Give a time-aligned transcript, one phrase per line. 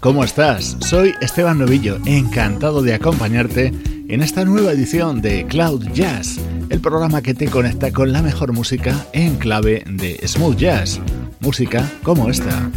[0.00, 0.76] ¿Cómo estás?
[0.80, 3.72] Soy Esteban Novillo, encantado de acompañarte
[4.08, 8.52] en esta nueva edición de Cloud Jazz, el programa que te conecta con la mejor
[8.52, 11.00] música en clave de smooth jazz,
[11.40, 12.70] música como esta.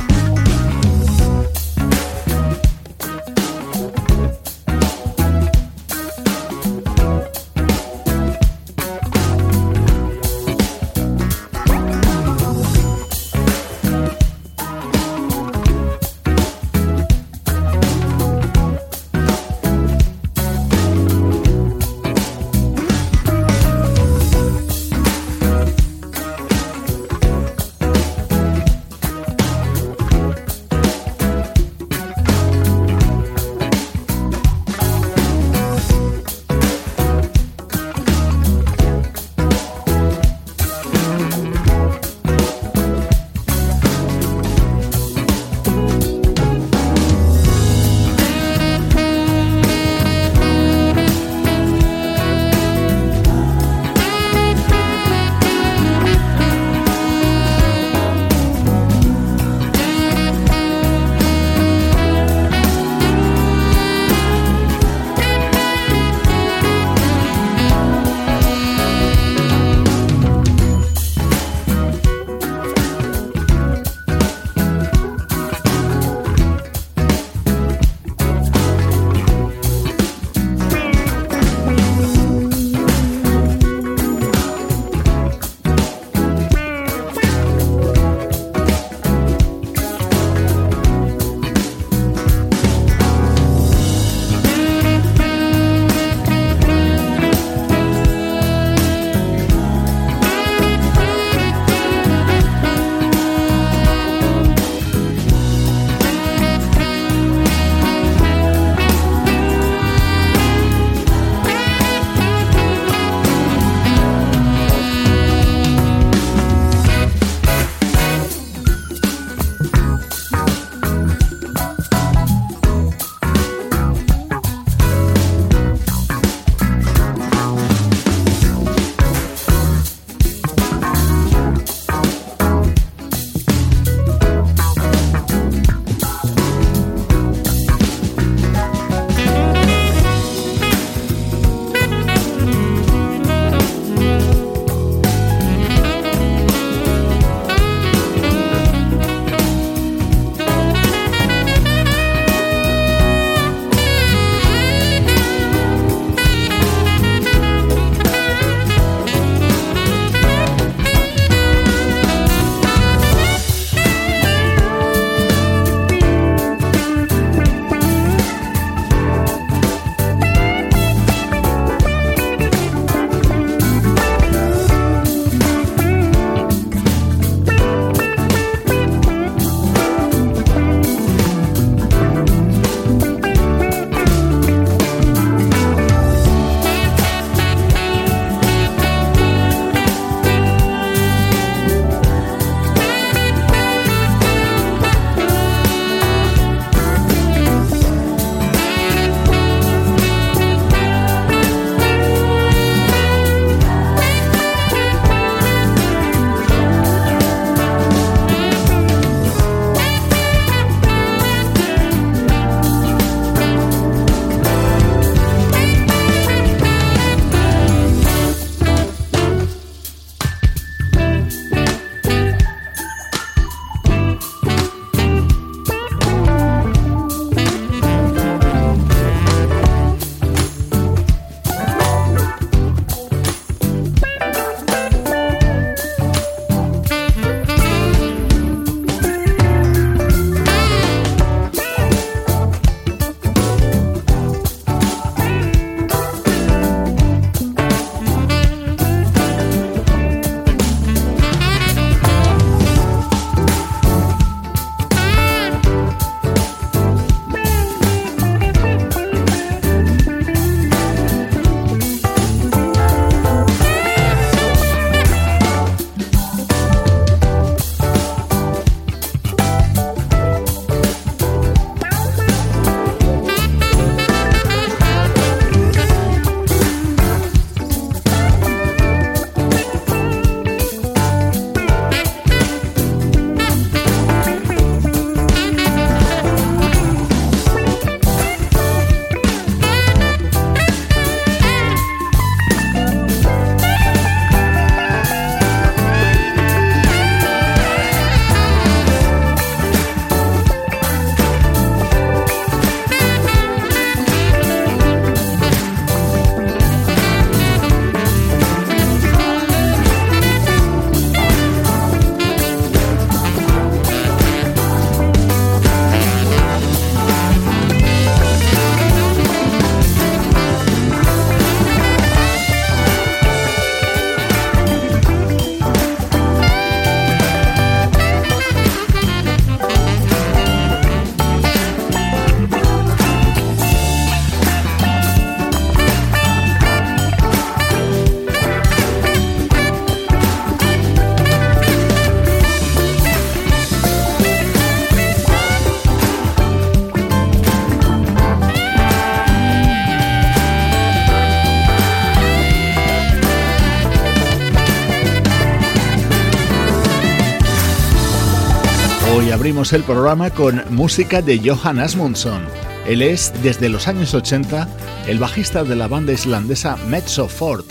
[359.74, 362.44] El programa con música de Johan Asmundsson.
[362.86, 364.68] Él es, desde los años 80,
[365.08, 367.66] el bajista de la banda islandesa Mezzo Fort.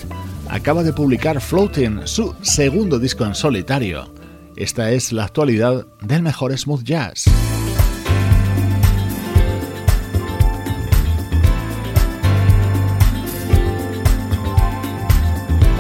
[0.49, 4.13] Acaba de publicar Floating, su segundo disco en solitario.
[4.57, 7.34] Esta es la actualidad del mejor smooth jazz.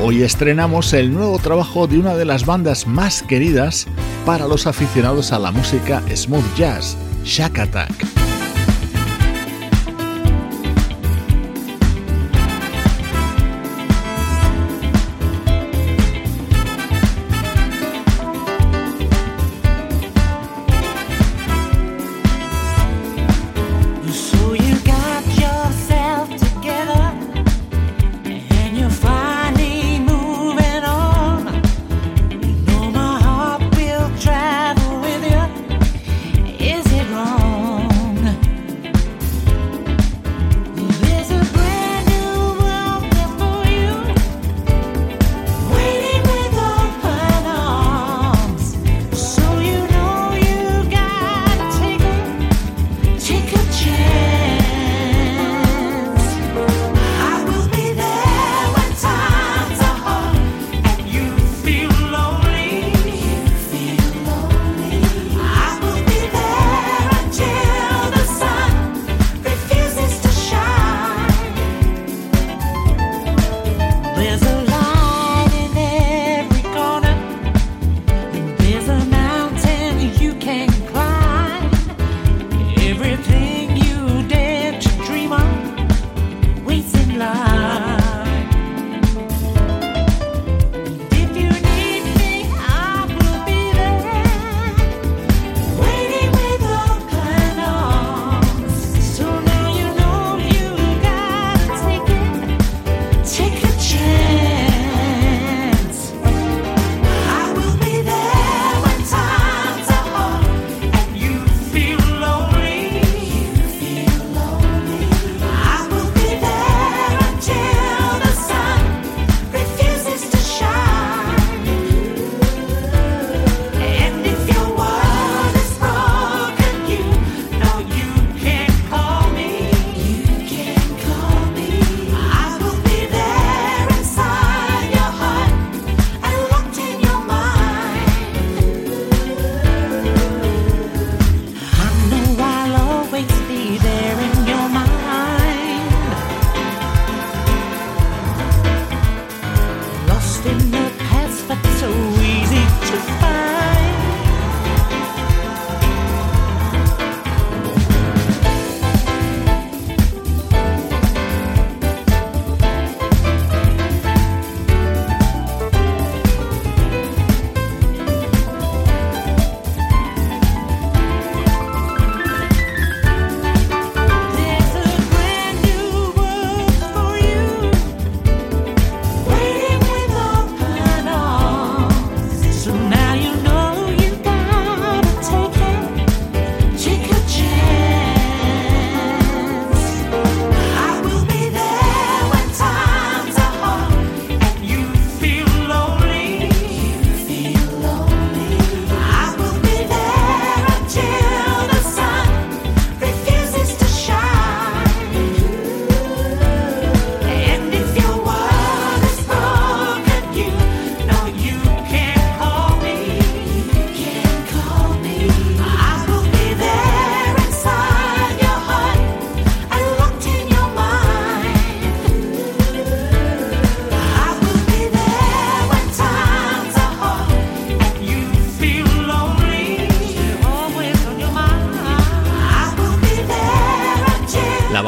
[0.06, 3.86] Hoy estrenamos el nuevo trabajo de una de las bandas más queridas
[4.26, 8.33] para los aficionados a la música smooth jazz, Shack Attack.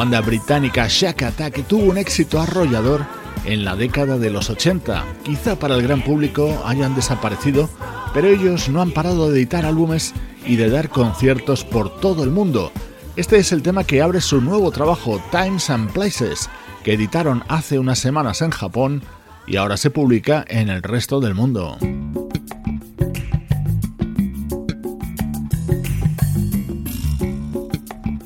[0.07, 3.05] Banda británica Shack Attack tuvo un éxito arrollador
[3.45, 5.05] en la década de los 80.
[5.25, 7.69] Quizá para el gran público hayan desaparecido,
[8.15, 10.15] pero ellos no han parado de editar álbumes
[10.47, 12.71] y de dar conciertos por todo el mundo.
[13.17, 16.49] Este es el tema que abre su nuevo trabajo Times and Places,
[16.85, 19.03] que editaron hace unas semanas en Japón
[19.49, 21.79] y ahora se publica en el resto del mundo.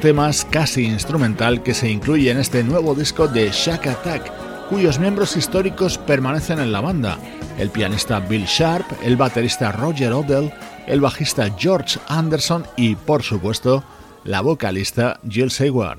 [0.00, 4.32] Temas casi instrumental que se incluye en este nuevo disco de Shack Attack,
[4.70, 7.18] cuyos miembros históricos permanecen en la banda,
[7.58, 10.52] el pianista Bill Sharp, el baterista Roger Odell,
[10.86, 13.84] el bajista George Anderson y, por supuesto,
[14.24, 15.98] la vocalista Jill Hayward.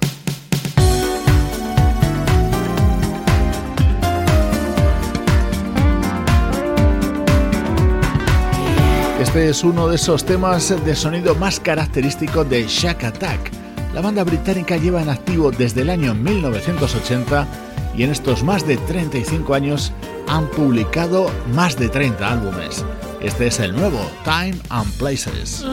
[9.22, 13.61] Este es uno de esos temas de sonido más característico de Shack Attack.
[13.94, 17.48] La banda británica lleva en activo desde el año 1980
[17.96, 19.92] y en estos más de 35 años
[20.28, 22.86] han publicado más de 30 álbumes.
[23.22, 25.66] Este es el nuevo Time and Places.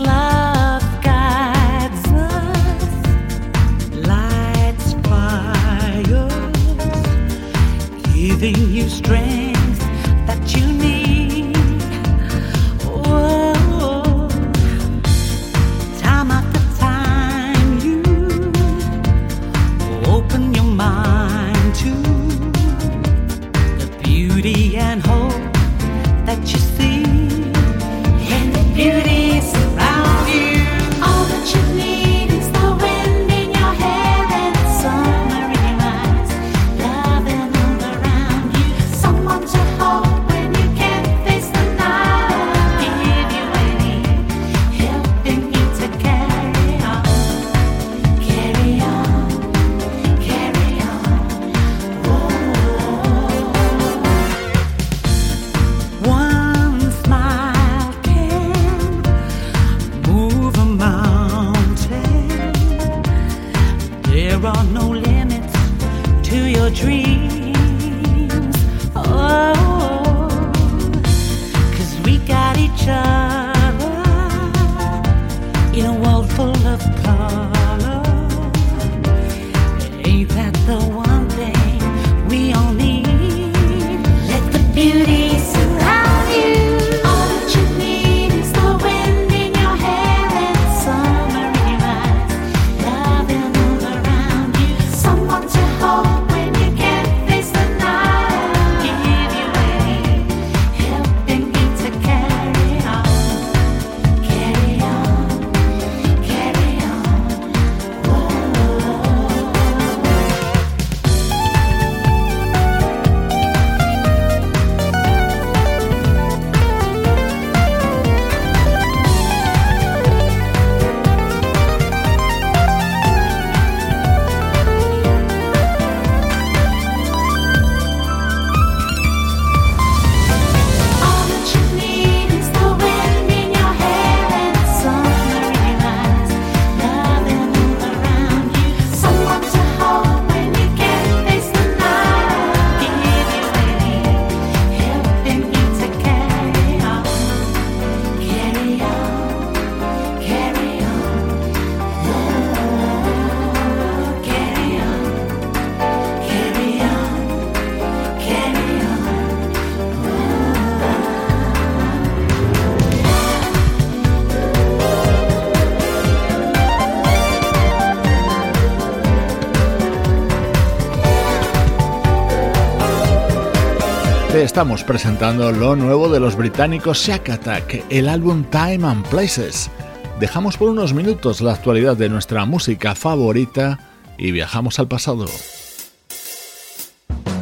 [174.58, 179.70] Estamos presentando lo nuevo de los británicos Shack Attack, el álbum Time and Places.
[180.18, 183.78] Dejamos por unos minutos la actualidad de nuestra música favorita
[184.18, 185.26] y viajamos al pasado.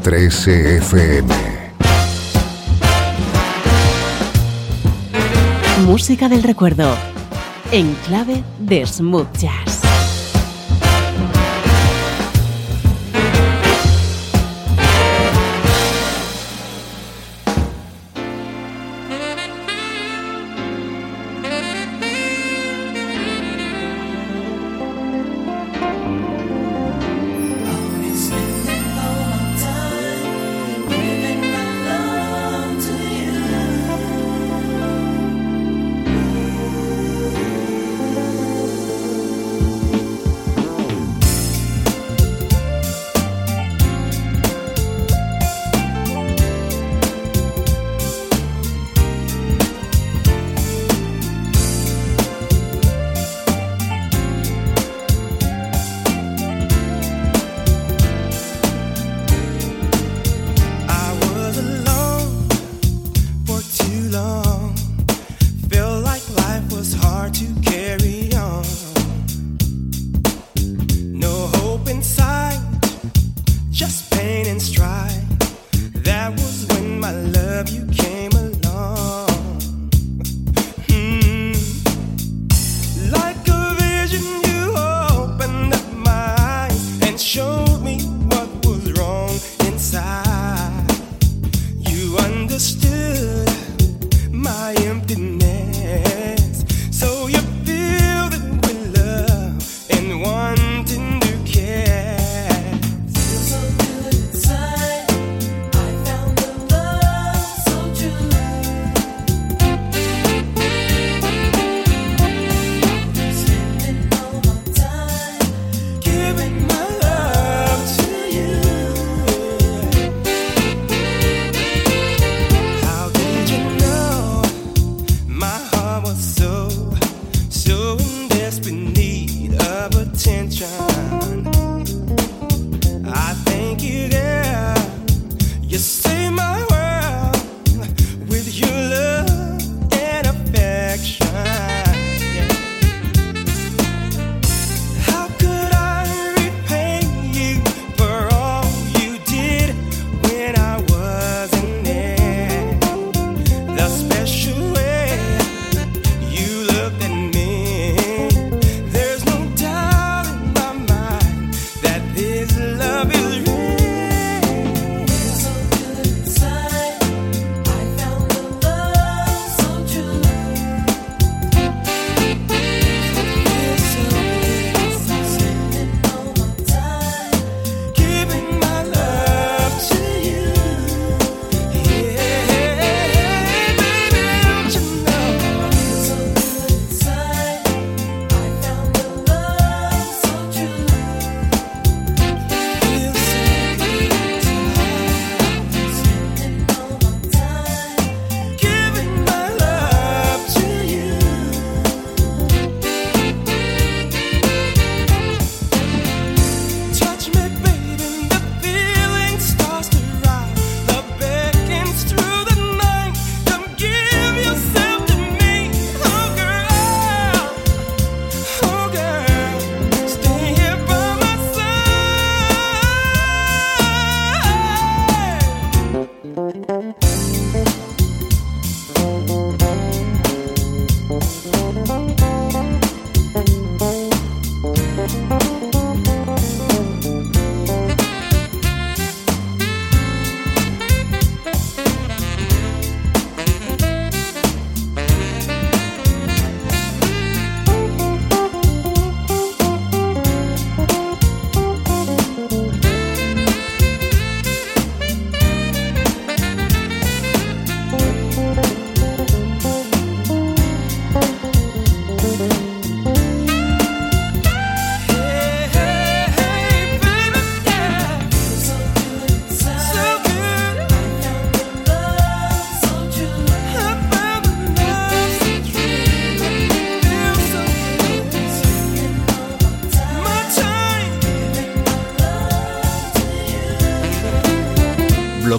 [0.02, 1.34] 13 FM
[5.86, 6.94] Música del recuerdo
[7.72, 9.85] en clave de smooth jazz.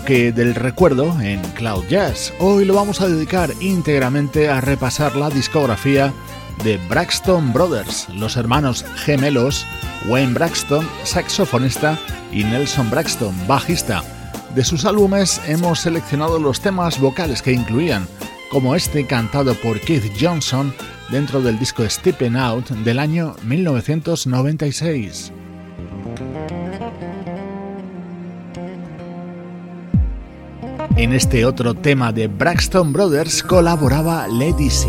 [0.07, 2.33] Del recuerdo en Cloud Jazz.
[2.39, 6.13] Hoy lo vamos a dedicar íntegramente a repasar la discografía
[6.63, 9.65] de Braxton Brothers, los hermanos gemelos
[10.07, 11.99] Wayne Braxton, saxofonista,
[12.31, 14.01] y Nelson Braxton, bajista.
[14.55, 18.07] De sus álbumes hemos seleccionado los temas vocales que incluían,
[18.49, 20.73] como este cantado por Keith Johnson
[21.09, 25.33] dentro del disco Stepping Out del año 1996.
[30.97, 34.87] En este otro tema de Braxton Brothers colaboraba Lady C.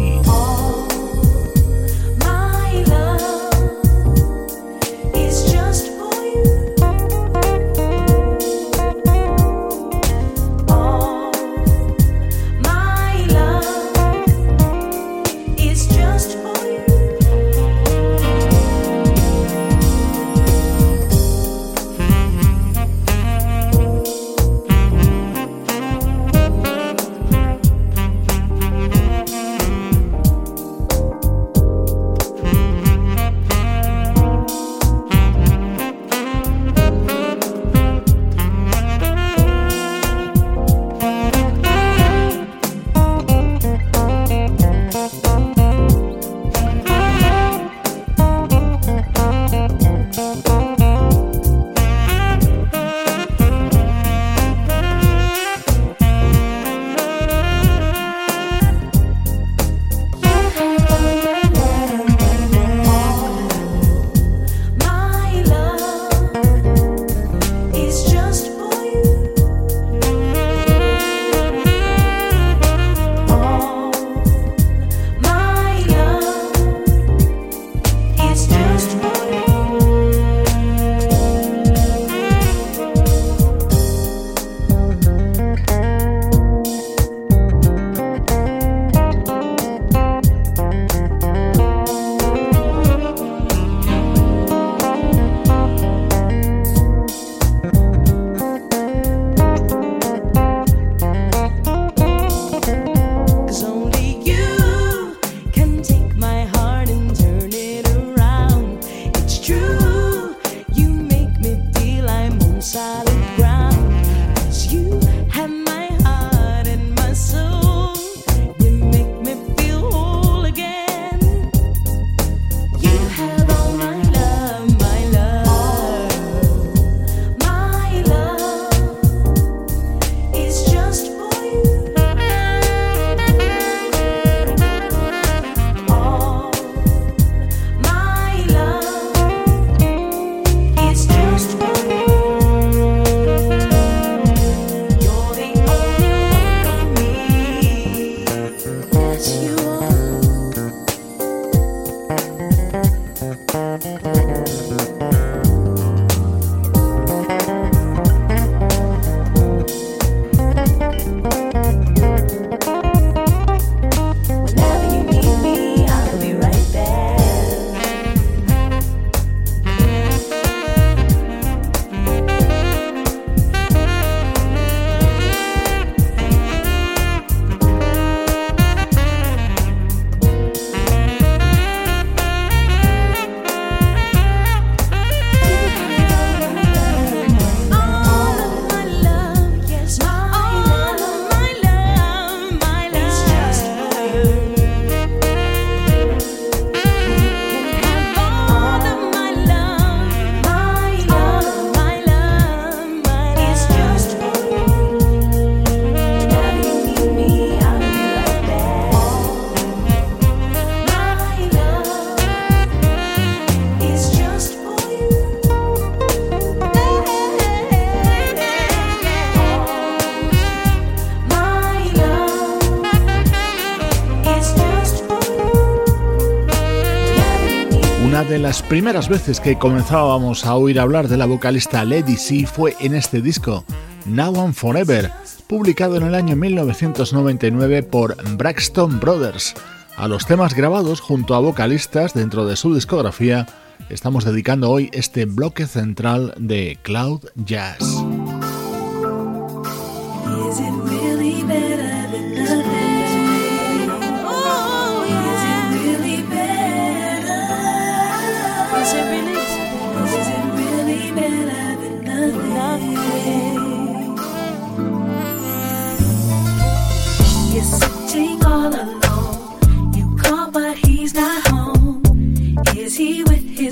[228.48, 232.94] las primeras veces que comenzábamos a oír hablar de la vocalista Lady C fue en
[232.94, 233.62] este disco,
[234.06, 235.10] Now and Forever,
[235.46, 239.54] publicado en el año 1999 por Braxton Brothers.
[239.98, 243.46] A los temas grabados junto a vocalistas dentro de su discografía,
[243.90, 248.02] estamos dedicando hoy este bloque central de Cloud Jazz.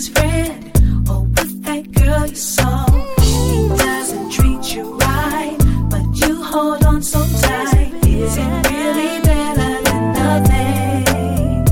[0.08, 0.72] is.
[1.08, 2.86] Oh, with that girl you saw.
[3.20, 5.56] He doesn't treat you right,
[5.90, 7.92] but you hold on so tight.
[8.06, 11.64] Is it really better than nothing?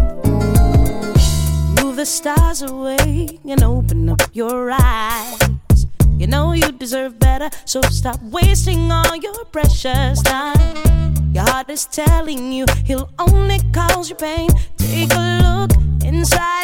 [1.81, 5.39] Move the stars away and open up your eyes.
[6.19, 11.15] You know you deserve better, so stop wasting all your precious time.
[11.35, 14.49] Your heart is telling you he'll only cause you pain.
[14.77, 15.73] Take a look
[16.05, 16.64] inside.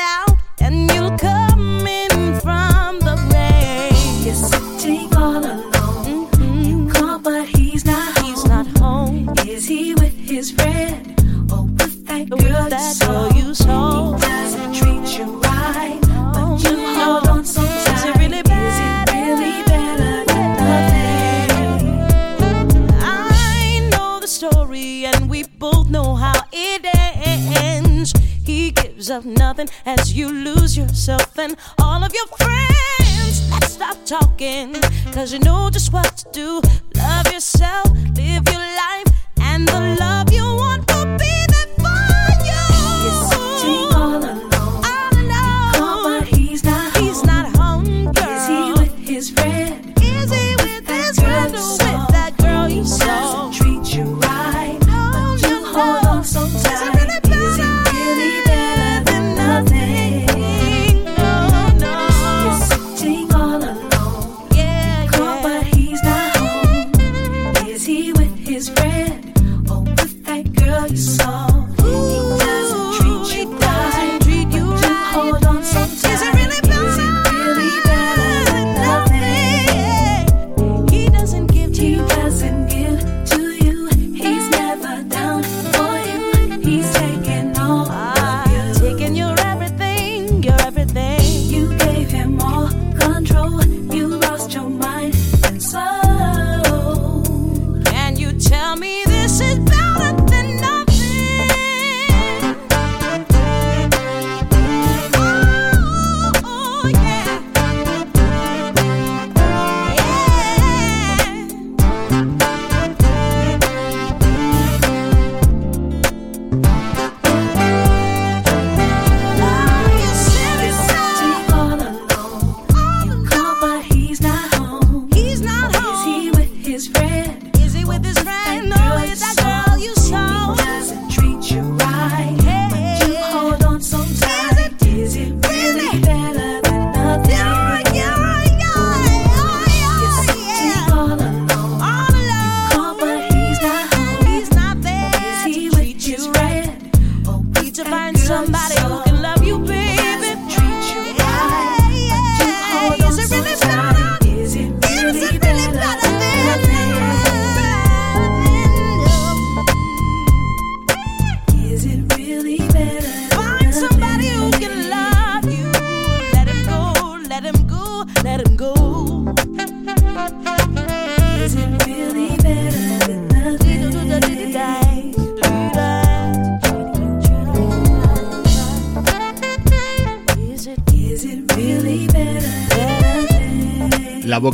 [35.20, 36.09] Cause you know just what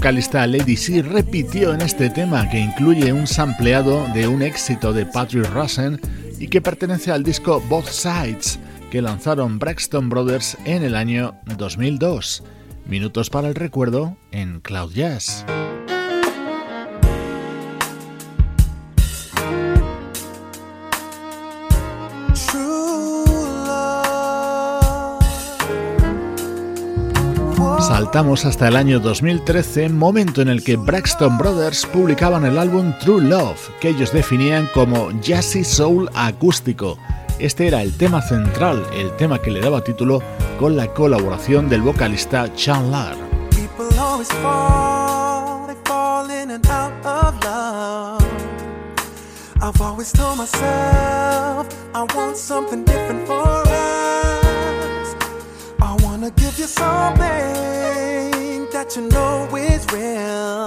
[0.06, 5.04] vocalista Lady C repitió en este tema que incluye un sampleado de un éxito de
[5.04, 6.00] Patrick Rosen
[6.38, 8.60] y que pertenece al disco Both Sides
[8.92, 12.44] que lanzaron Braxton Brothers en el año 2002.
[12.86, 15.44] Minutos para el recuerdo en Cloud Jazz.
[28.16, 33.22] remontamos hasta el año 2013, momento en el que Braxton Brothers publicaban el álbum True
[33.22, 36.96] Love, que ellos definían como jazzy soul acústico.
[37.38, 40.22] Este era el tema central, el tema que le daba título
[40.58, 43.18] con la colaboración del vocalista Chandler.
[49.60, 53.65] I've always told myself I want something different for
[56.26, 57.20] wanna give you something
[58.72, 60.66] that you know is real.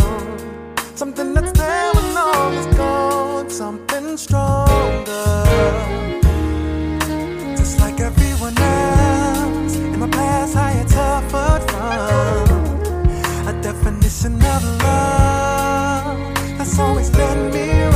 [0.95, 5.43] Something that's there when all is gone, something stronger.
[7.57, 16.35] Just like everyone else, in my past I had suffered from a definition of love
[16.57, 17.88] that's always led me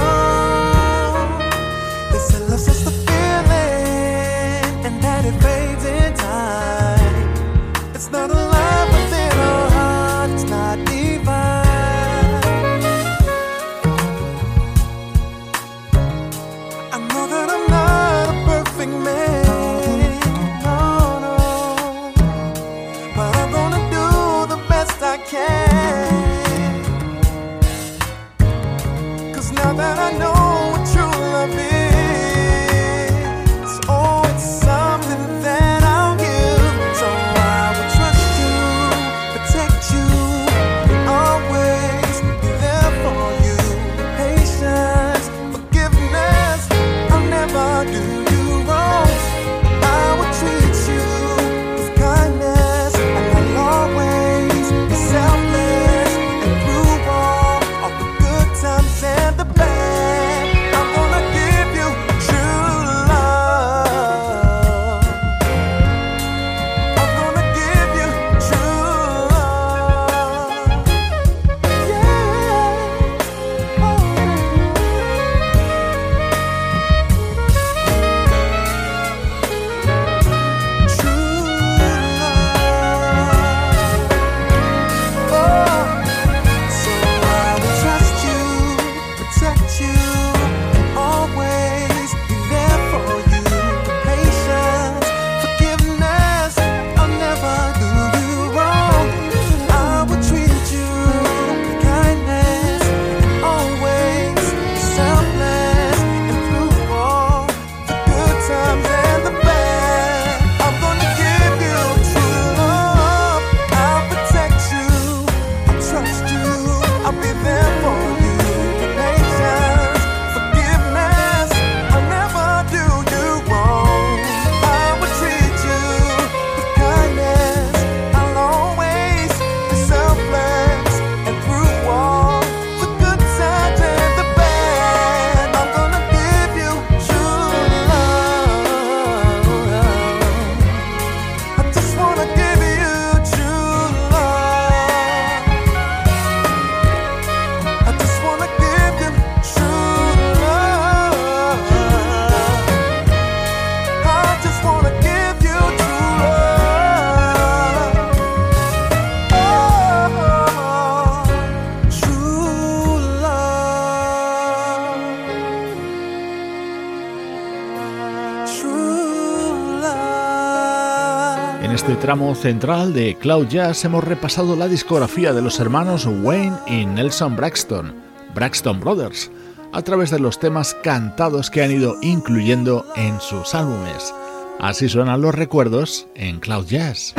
[172.04, 177.38] tramo central de Cloud Jazz hemos repasado la discografía de los hermanos Wayne y Nelson
[177.38, 177.96] Braxton,
[178.36, 179.32] Braxton Brothers,
[179.72, 184.14] a través de los temas cantados que han ido incluyendo en sus álbumes.
[184.60, 187.14] Así suenan los recuerdos en Cloud Jazz.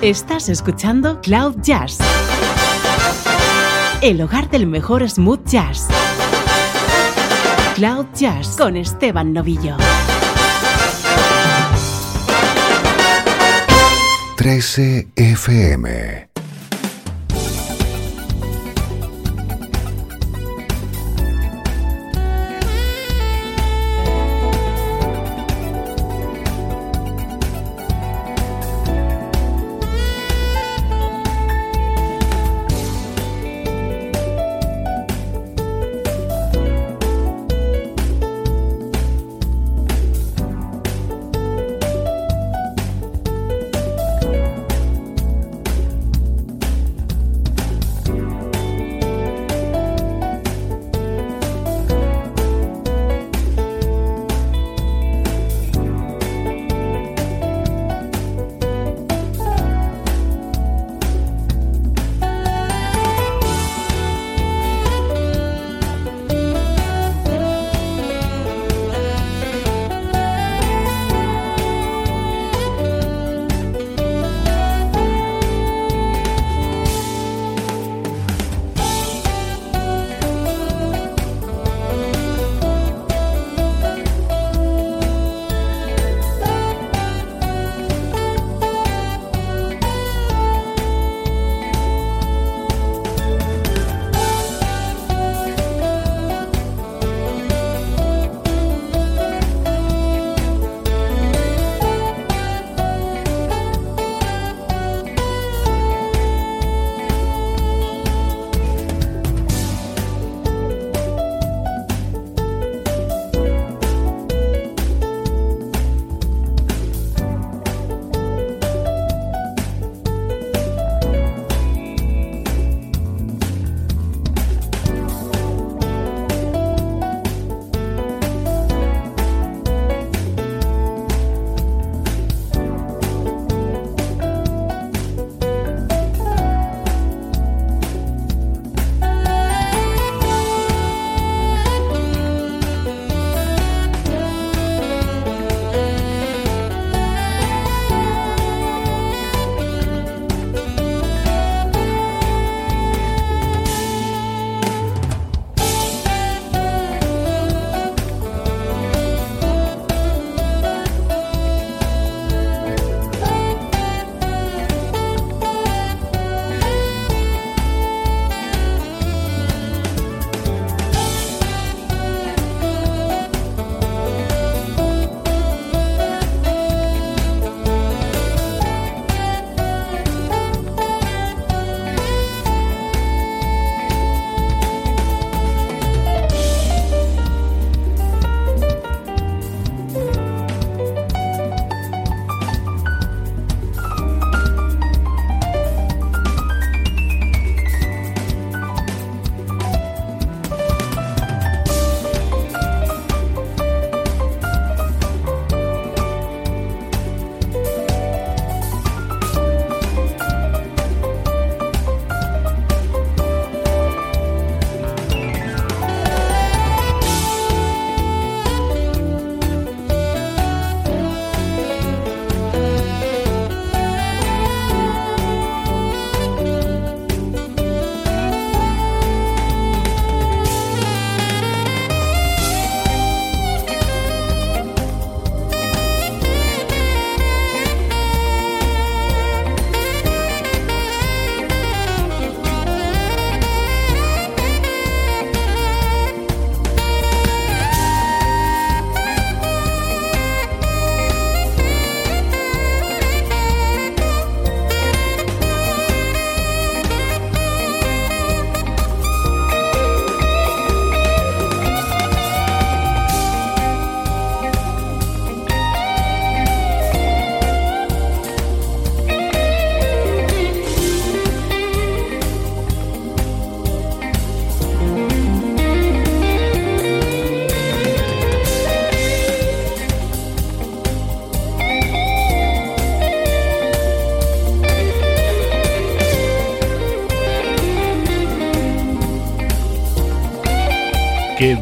[0.00, 1.98] Estás escuchando Cloud Jazz,
[4.02, 5.88] el hogar del mejor smooth jazz.
[7.74, 9.76] Cloud Jazz con Esteban Novillo.
[14.44, 16.33] 13 FM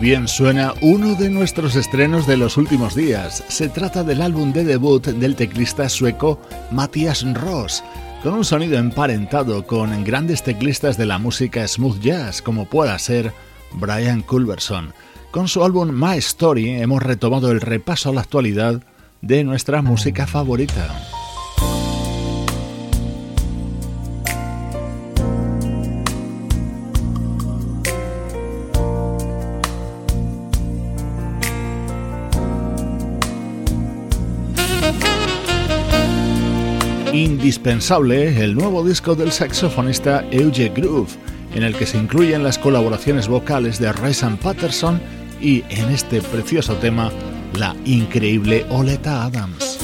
[0.02, 3.44] bien suena uno de nuestros estrenos de los últimos días.
[3.46, 6.40] Se trata del álbum de debut del teclista sueco
[6.72, 7.84] Matthias Ross,
[8.20, 13.32] con un sonido emparentado con grandes teclistas de la música smooth jazz como pueda ser
[13.74, 14.92] Brian Culberson.
[15.30, 18.82] Con su álbum My Story hemos retomado el repaso a la actualidad
[19.20, 21.11] de nuestra música favorita.
[37.42, 41.10] Indispensable el nuevo disco del saxofonista Euge Groove,
[41.52, 45.00] en el que se incluyen las colaboraciones vocales de Rayson Patterson
[45.40, 47.10] y en este precioso tema
[47.58, 49.80] la increíble Oleta Adams.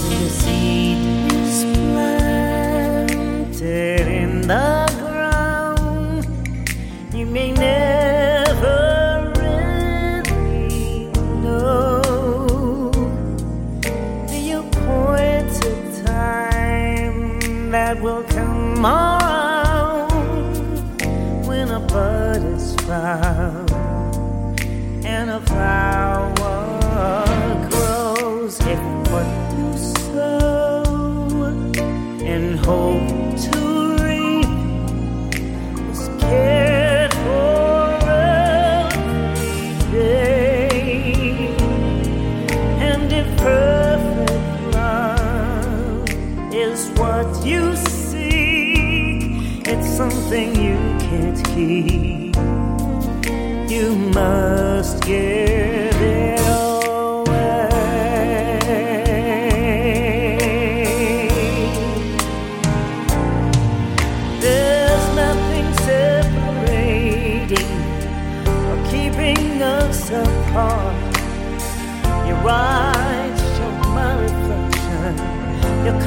[18.00, 19.17] Will come around
[51.58, 52.36] can't.
[53.70, 57.68] You must give it away.
[64.40, 67.72] There's nothing separating
[68.48, 70.96] or keeping us apart.
[72.28, 75.14] Your eyes show my reflection.
[75.84, 76.02] You're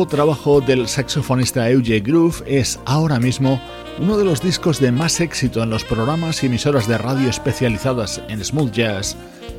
[0.00, 3.60] nuevo trabajo del saxofonista Eugene Groove es ahora mismo
[3.98, 8.22] uno de los discos de más éxito en los programas y emisoras de radio especializadas
[8.30, 9.14] en smooth jazz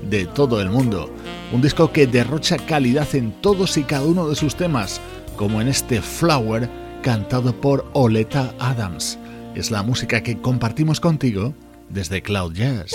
[0.09, 1.13] de todo el mundo.
[1.51, 4.99] Un disco que derrocha calidad en todos y cada uno de sus temas,
[5.35, 6.67] como en este Flower
[7.03, 9.19] cantado por Oleta Adams.
[9.53, 11.53] Es la música que compartimos contigo
[11.89, 12.93] desde Cloud Jazz.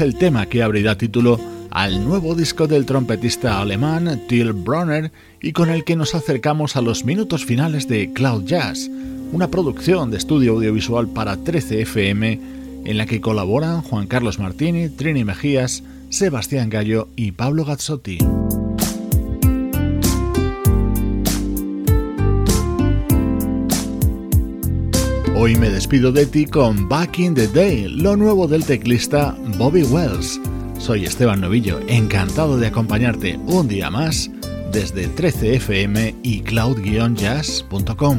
[0.00, 1.40] El tema que abrirá título
[1.70, 6.82] al nuevo disco del trompetista alemán Till Bronner y con el que nos acercamos a
[6.82, 8.88] los minutos finales de Cloud Jazz,
[9.32, 12.40] una producción de estudio audiovisual para 13 FM
[12.84, 18.18] en la que colaboran Juan Carlos Martini, Trini Mejías, Sebastián Gallo y Pablo Gazzotti.
[25.40, 29.84] Hoy me despido de ti con Back in the Day, lo nuevo del teclista Bobby
[29.84, 30.40] Wells.
[30.80, 34.28] Soy Esteban Novillo, encantado de acompañarte un día más
[34.72, 38.18] desde 13fm y cloud-jazz.com.